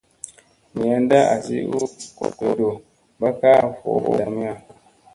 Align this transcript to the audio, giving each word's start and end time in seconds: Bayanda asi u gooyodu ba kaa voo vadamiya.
Bayanda 0.77 1.17
asi 1.35 1.55
u 1.75 1.87
gooyodu 2.15 2.71
ba 3.21 3.29
kaa 3.39 3.61
voo 3.77 3.99
vadamiya. 4.03 4.53